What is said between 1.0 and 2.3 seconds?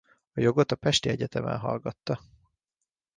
egyetemen hallgatta.